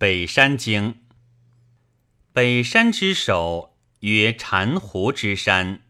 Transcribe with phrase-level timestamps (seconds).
[0.00, 0.94] 北山经。
[2.32, 5.82] 北山之首曰禅湖之山，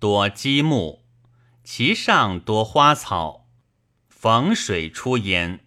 [0.00, 1.04] 多积木，
[1.62, 3.48] 其上多花草，
[4.08, 5.60] 逢水出焉，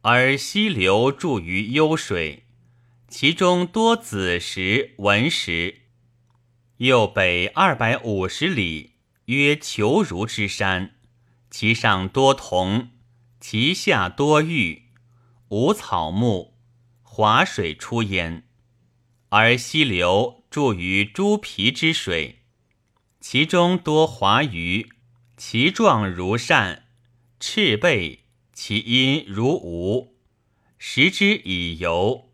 [0.00, 2.46] 而溪流注于幽水，
[3.06, 5.82] 其中多子石、文石。
[6.78, 8.94] 右北二百五十里，
[9.26, 10.96] 曰求如之山，
[11.48, 12.90] 其上多桐，
[13.38, 14.88] 其下多玉，
[15.50, 16.51] 无草木，
[17.14, 18.48] 华水出焉，
[19.28, 22.38] 而溪流注于猪皮之水，
[23.20, 24.88] 其中多华鱼，
[25.36, 26.86] 其状如扇，
[27.38, 28.20] 赤背，
[28.54, 30.16] 其音如吴，
[30.78, 32.30] 食之以游，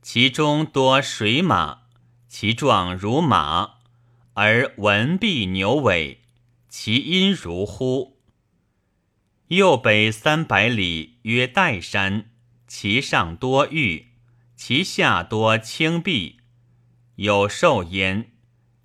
[0.00, 1.82] 其中多水马。
[2.28, 3.78] 其状如马，
[4.34, 6.20] 而文臂牛尾，
[6.68, 8.20] 其音如呼。
[9.48, 12.31] 右北三百里，曰岱山，
[12.74, 14.12] 其上多玉，
[14.56, 16.38] 其下多青碧，
[17.16, 18.32] 有兽焉，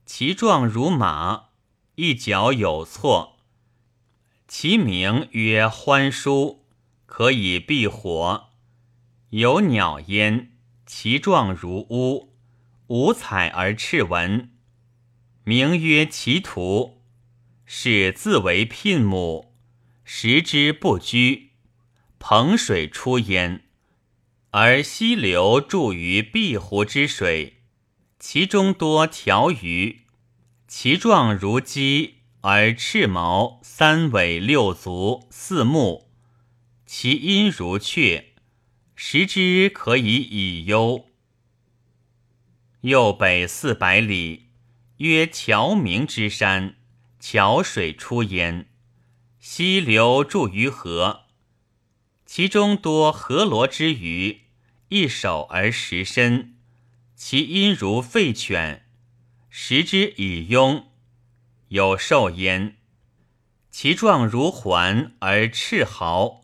[0.05, 1.51] 其状如马，
[1.95, 3.37] 一角有错，
[4.45, 6.65] 其名曰欢舒，
[7.05, 8.49] 可以避火。
[9.29, 10.51] 有鸟焉，
[10.85, 12.35] 其状如乌。
[12.87, 14.51] 五彩而赤纹，
[15.45, 17.01] 名曰其图，
[17.65, 19.55] 是自为聘母，
[20.03, 21.51] 食之不居，
[22.19, 23.63] 彭水出焉，
[24.51, 27.57] 而溪流注于碧湖之水，
[28.17, 30.03] 其中多条鱼，
[30.67, 36.09] 其状如鸡，而赤毛，三尾六足，四目，
[36.85, 38.33] 其音如雀，
[38.95, 41.09] 食之可以以忧。
[42.81, 44.47] 右北四百里，
[44.97, 46.77] 曰桥明之山，
[47.19, 48.69] 桥水出焉，
[49.39, 51.26] 溪流注于河，
[52.27, 54.41] 其中多河螺之鱼，
[54.89, 56.55] 一手而十身，
[57.15, 58.85] 其音如吠犬，
[59.49, 60.83] 食之以慵。
[61.69, 62.75] 有兽焉，
[63.71, 66.41] 其状如环而赤毫，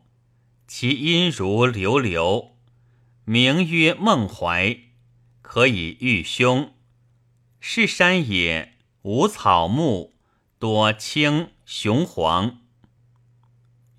[0.66, 2.56] 其音如流流，
[3.26, 4.80] 名曰梦怀。
[5.42, 6.74] 可以御凶，
[7.60, 10.14] 是山也，无草木，
[10.58, 12.63] 多青雄黄。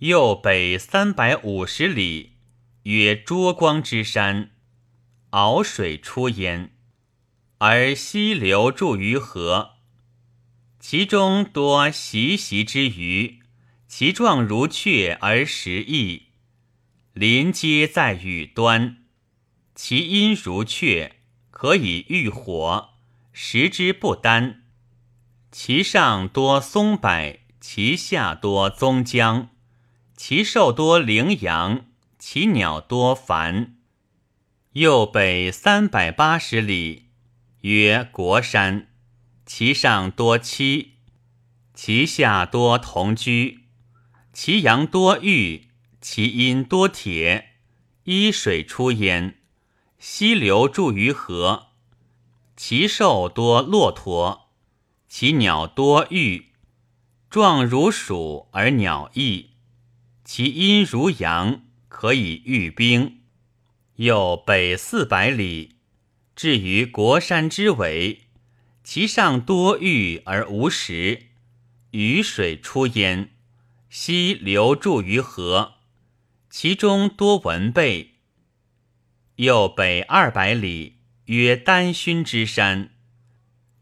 [0.04, 2.32] 右北三百五十里，
[2.82, 4.50] 曰卓光之山，
[5.30, 6.74] 鳌水出焉，
[7.56, 9.76] 而溪流注于河，
[10.78, 13.40] 其中多习习之鱼，
[13.88, 16.24] 其状如雀而食翼，
[17.14, 18.98] 临皆在羽端，
[19.74, 21.16] 其音如雀。
[21.50, 22.90] 可以御火，
[23.32, 24.64] 食之不丹。
[25.50, 29.48] 其上多松柏，其下多棕姜。
[30.16, 31.86] 其兽多羚羊，
[32.18, 33.76] 其鸟多凡。
[34.72, 37.10] 右北三百八十里，
[37.62, 38.88] 曰国山，
[39.44, 40.94] 其上多漆，
[41.74, 43.64] 其下多同居。
[44.32, 45.68] 其阳多玉，
[46.00, 47.56] 其阴多铁，
[48.04, 49.38] 依水出焉。
[49.98, 51.68] 溪流注于河，
[52.56, 54.50] 其兽多骆驼，
[55.08, 56.52] 其鸟多玉，
[57.30, 59.50] 状如鼠而鸟翼，
[60.24, 63.20] 其阴如阳，可以御兵。
[63.96, 65.76] 又北四百里，
[66.34, 68.22] 至于国山之尾，
[68.82, 71.26] 其上多玉而无石，
[71.90, 73.30] 雨水出焉，
[73.90, 75.74] 溪流注于河，
[76.48, 78.14] 其中多文贝。
[79.36, 82.90] 又北二百里，曰丹熏之山，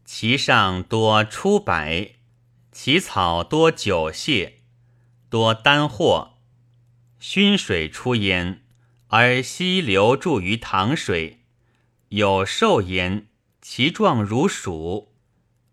[0.03, 2.15] 其上多出白，
[2.71, 4.59] 其草多酒蟹，
[5.29, 6.32] 多丹货。
[7.25, 8.63] 熏水出焉，
[9.07, 11.39] 而溪流注于塘水，
[12.09, 13.27] 有兽焉，
[13.61, 15.13] 其状如鼠，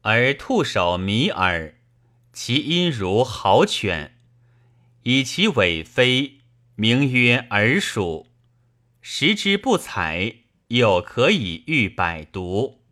[0.03, 1.75] 而兔首迷耳，
[2.33, 4.17] 其音如豪犬，
[5.03, 6.39] 以其尾飞，
[6.77, 8.29] 名曰耳鼠。
[9.03, 10.37] 食之不采，
[10.69, 12.85] 又可以御百毒。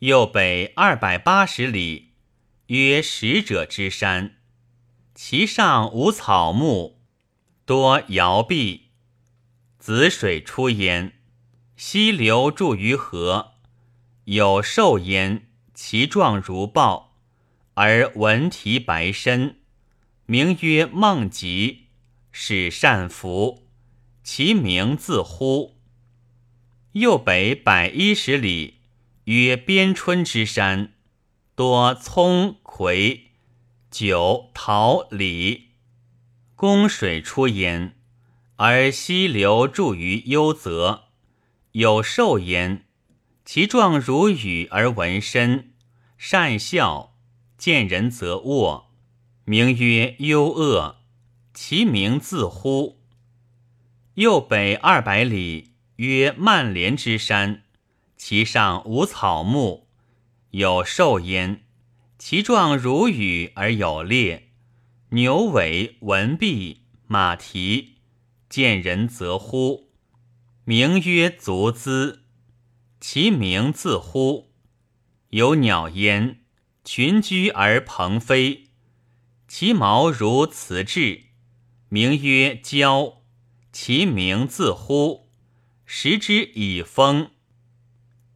[0.00, 2.14] 右北二百八十里，
[2.66, 4.38] 曰使者之山，
[5.14, 7.01] 其上无草木，
[7.72, 8.90] 多摇壁。
[9.78, 11.14] 子水出焉，
[11.74, 13.52] 溪流注于河，
[14.24, 17.16] 有兽焉，其状如豹，
[17.72, 19.56] 而文体白身，
[20.26, 21.86] 名曰孟吉，
[22.30, 23.66] 使善服。
[24.22, 25.78] 其名自呼。
[26.92, 28.80] 右北百一十里，
[29.24, 30.92] 曰边春之山，
[31.54, 33.30] 多葱葵、
[33.90, 35.71] 酒桃李。
[36.62, 37.96] 宫水出焉，
[38.54, 41.06] 而溪流注于幽泽，
[41.72, 42.84] 有兽焉。
[43.44, 45.72] 其状如羽而纹身，
[46.16, 47.16] 善笑，
[47.58, 48.92] 见人则卧，
[49.44, 50.98] 名曰幽恶。
[51.52, 53.00] 其名自乎。
[54.14, 57.64] 右北二百里，曰曼连之山，
[58.16, 59.88] 其上无草木，
[60.50, 61.64] 有兽焉。
[62.20, 64.51] 其状如羽而有裂，
[65.14, 67.98] 牛尾纹臂，马蹄，
[68.48, 69.90] 见人则呼，
[70.64, 72.22] 名曰足资。
[72.98, 74.54] 其名自乎，
[75.28, 76.40] 有鸟焉，
[76.82, 78.70] 群居而鹏飞。
[79.46, 81.24] 其毛如瓷质，
[81.90, 83.16] 名曰蛟。
[83.70, 85.28] 其名自乎，
[85.84, 87.32] 食之以风。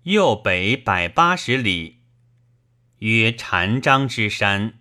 [0.02, 2.02] 右北百八十里，
[2.99, 4.78] 曰禅章之山，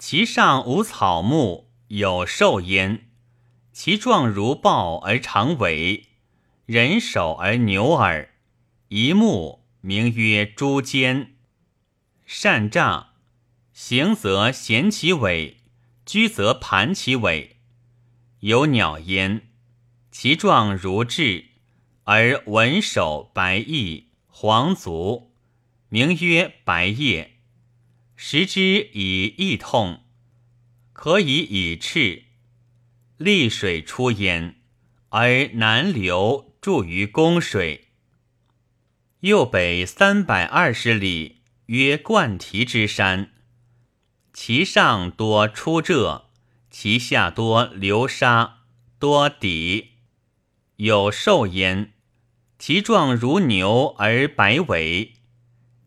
[0.00, 3.10] 其上无草木，有兽焉。
[3.70, 6.06] 其状如豹而长尾，
[6.64, 8.30] 人首而牛耳。
[8.88, 11.34] 一目名曰朱坚，
[12.24, 13.08] 善诈，
[13.74, 15.58] 行则衔其尾，
[16.06, 17.58] 居则盘其尾。
[18.38, 19.50] 有鸟焉，
[20.10, 21.44] 其状如雉，
[22.04, 25.34] 而文首白翼，黄足，
[25.90, 27.39] 名曰白叶。
[28.22, 30.02] 食之以益痛，
[30.92, 32.24] 可以以赤。
[33.16, 34.56] 利水出焉，
[35.08, 37.88] 而南流注于宫水。
[39.20, 43.32] 右北三百二十里，曰冠提之山，
[44.34, 46.24] 其上多出辄，
[46.70, 48.64] 其下多流沙，
[48.98, 49.92] 多底，
[50.76, 51.94] 有兽焉。
[52.58, 55.14] 其状如牛而白尾，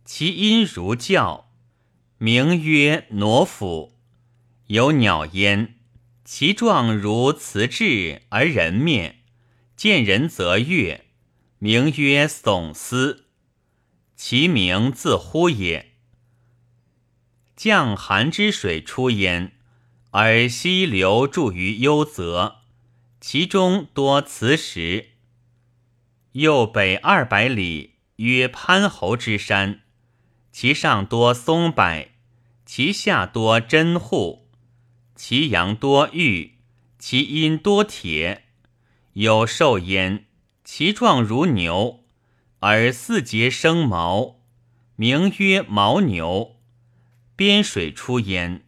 [0.04, 1.43] 其音如叫，
[2.18, 3.98] 名曰挪府。
[4.68, 5.76] 有鸟焉，
[6.24, 9.24] 其状如瓷质而人面，
[9.76, 11.06] 见人则悦，
[11.60, 13.26] 名曰耸丝。
[14.16, 15.92] 其名自乎也。
[17.56, 19.54] 降寒之水出焉，
[20.12, 22.62] 而溪流注于幽泽，
[23.20, 25.10] 其中多磁石。
[26.32, 29.82] 右北二百里，曰潘侯之山，
[30.54, 32.10] 其上多松柏，
[32.64, 34.48] 其下多真户，
[35.16, 36.60] 其阳多玉，
[37.00, 38.44] 其阴多铁。
[39.14, 40.26] 有兽焉，
[40.64, 42.04] 其状如牛。
[42.60, 44.42] 而四节生毛，
[44.96, 46.58] 名曰牦牛。
[47.36, 48.64] 边水出焉，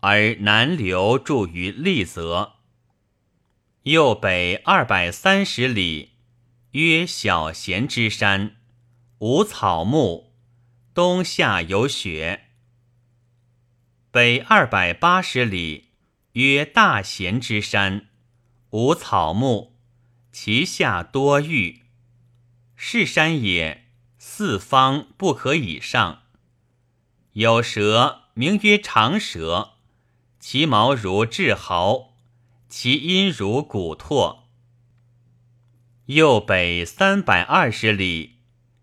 [0.00, 2.56] 而南流注于利泽。
[3.84, 6.10] 右北二百三十里，
[6.72, 8.56] 曰小贤之山，
[9.20, 10.29] 无草木，
[10.92, 12.46] 冬夏有雪。
[14.10, 15.90] 北二百八十里，
[16.32, 18.08] 曰大贤之山，
[18.70, 19.74] 无草木，
[20.32, 21.82] 其下多玉。
[22.74, 23.86] 是山也，
[24.18, 26.22] 四方不可以上。
[27.34, 29.74] 有蛇，名曰长蛇，
[30.40, 32.16] 其毛如雉毫，
[32.68, 34.48] 其音如鼓拓。
[36.06, 38.38] 右北三百二十里，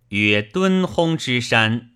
[0.10, 1.96] 曰敦烘之山，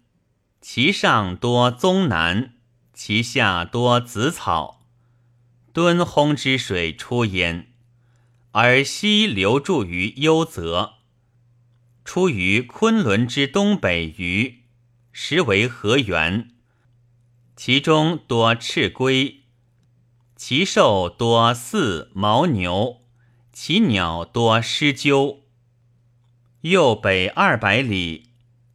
[0.61, 2.53] 其上多棕楠，
[2.93, 4.85] 其下多紫草。
[5.73, 7.73] 敦烘之水出焉，
[8.51, 10.93] 而溪流注于幽泽。
[12.05, 14.65] 出于昆仑之东北隅，
[15.11, 16.51] 实为河源。
[17.55, 19.41] 其中多赤龟，
[20.35, 23.01] 其兽多似牦牛，
[23.51, 25.41] 其鸟多狮鸠。
[26.61, 28.30] 右北二百里，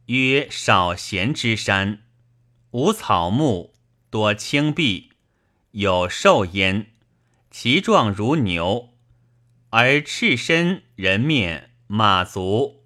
[0.07, 2.03] 曰少闲之山，
[2.71, 3.73] 无草木，
[4.09, 5.09] 多青碧，
[5.71, 6.91] 有兽焉。
[7.51, 8.93] 其状如牛，
[9.69, 12.85] 而赤身人面，马足。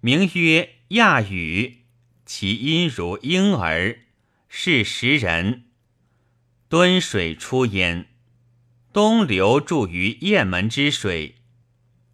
[0.00, 1.78] 名曰亚羽，
[2.24, 4.00] 其音如婴儿，
[4.48, 5.64] 是时人。
[6.68, 8.06] 敦水出焉，
[8.92, 11.36] 东流注于雁门之水，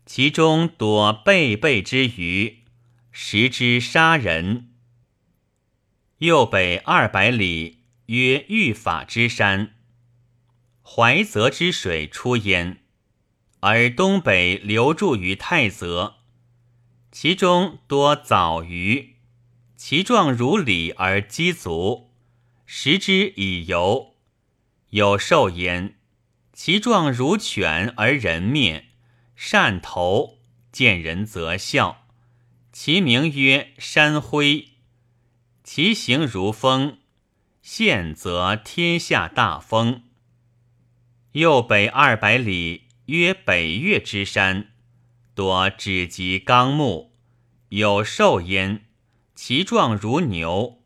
[0.07, 2.61] 其中多贝贝之鱼，
[3.21, 4.69] 食之杀人。
[6.19, 9.75] 右北二百里，曰玉法之山，
[10.85, 12.85] 怀泽之水出焉，
[13.59, 16.19] 而东北流注于太泽。
[17.11, 19.17] 其中多藻鱼，
[19.77, 22.15] 其状如鲤而鸡足，
[22.67, 24.15] 食之以游。
[24.91, 25.99] 有兽焉，
[26.53, 28.91] 其状如犬而人面，
[29.35, 30.39] 善头，
[30.71, 32.05] 见人则笑。
[32.81, 34.69] 其名曰山灰。
[35.65, 36.99] 其形如风，
[37.61, 40.05] 现则天下大风。
[41.33, 44.69] 右北二百里，曰北岳之山，
[45.35, 47.13] 多指及纲目。
[47.71, 48.85] 有兽焉，
[49.35, 50.85] 其状如牛，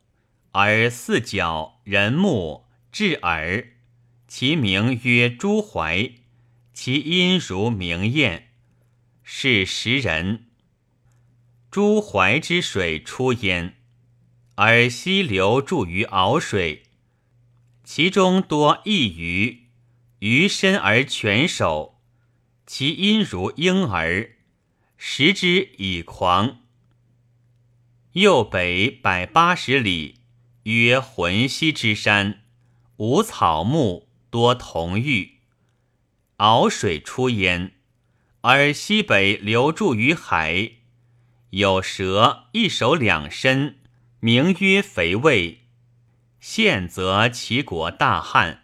[0.53, 3.75] 而四角、人目、至耳。
[4.27, 6.11] 其名曰朱怀，
[6.73, 8.49] 其音如鸣燕，
[9.23, 10.47] 是时人。
[11.73, 13.79] 诸怀之水出焉，
[14.57, 16.83] 而溪流注于敖水，
[17.83, 19.69] 其中多异鱼，
[20.19, 21.99] 鱼身而犬首，
[22.67, 24.33] 其音如婴儿，
[24.99, 26.61] 食之以狂。
[28.13, 30.17] 右北百八十里，
[30.65, 32.43] 曰浑溪之山，
[32.99, 34.11] 无草木。
[34.29, 35.39] 多同玉，
[36.37, 37.73] 敖水出焉，
[38.43, 40.73] 而西北流注于海。
[41.53, 43.79] 有蛇一手两身，
[44.21, 45.67] 名曰肥胃。
[46.41, 48.63] 现则齐国大旱。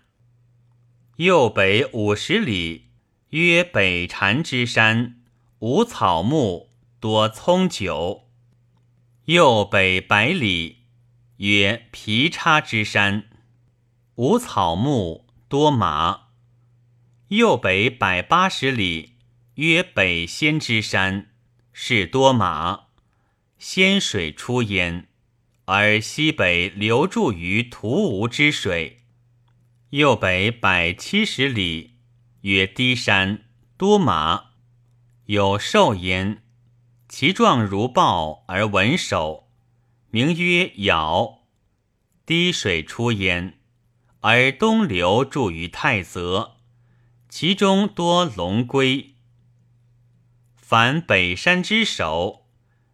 [1.17, 2.87] 右北五十里，
[3.31, 5.21] 曰北禅之山，
[5.59, 8.31] 无草木，多葱酒。
[9.27, 10.85] 右北百里，
[11.37, 13.29] 曰皮叉之山，
[14.15, 15.27] 无草木。
[15.47, 16.29] 多马，
[17.29, 19.17] 右北百八十里，
[19.55, 21.31] 曰北仙之山，
[21.81, 22.87] 是多马。
[23.57, 25.07] 仙水出焉，
[25.67, 29.05] 而西北流注于图吴之水。
[29.91, 31.95] 右北百七十里，
[32.41, 33.45] 曰低山，
[33.77, 34.47] 多马，
[35.27, 36.43] 有兽焉，
[37.09, 39.49] 其状如豹而文首，
[40.11, 41.45] 名曰咬。
[42.27, 43.61] 滴水出焉。
[44.23, 46.57] 而东流注于太泽，
[47.29, 49.15] 其中多龙龟。
[50.71, 52.47] 凡北山之首，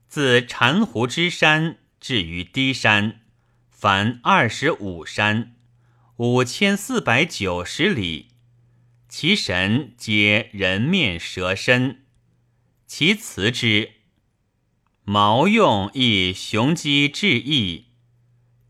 [0.06, 3.22] 自禅湖之山至于低山，
[3.68, 5.56] 凡二十五山，
[6.18, 8.28] 五千四百九十里。
[9.08, 12.04] 其神皆人面蛇身，
[12.86, 13.94] 其辞之
[15.02, 17.86] 毛用亦雄鸡至翼，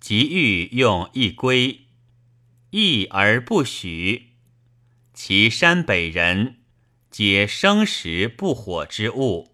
[0.01, 1.89] 即欲用一龟。
[2.71, 4.31] 义而不许，
[5.13, 6.64] 其山北人
[7.17, 9.54] 皆生食不火之物。